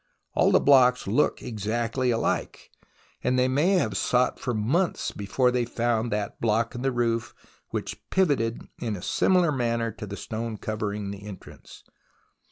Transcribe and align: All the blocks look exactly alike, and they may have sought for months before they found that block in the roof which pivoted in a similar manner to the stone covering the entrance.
All 0.33 0.49
the 0.51 0.59
blocks 0.59 1.05
look 1.05 1.43
exactly 1.43 2.09
alike, 2.09 2.71
and 3.23 3.37
they 3.37 3.47
may 3.47 3.73
have 3.73 3.95
sought 3.95 4.39
for 4.39 4.51
months 4.51 5.11
before 5.11 5.51
they 5.51 5.63
found 5.63 6.11
that 6.11 6.41
block 6.41 6.73
in 6.73 6.81
the 6.81 6.91
roof 6.91 7.35
which 7.69 8.01
pivoted 8.09 8.67
in 8.79 8.95
a 8.95 9.03
similar 9.03 9.51
manner 9.51 9.91
to 9.91 10.07
the 10.07 10.17
stone 10.17 10.57
covering 10.57 11.11
the 11.11 11.23
entrance. 11.27 11.83